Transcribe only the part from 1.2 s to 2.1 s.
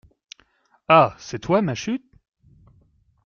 toi, Machut?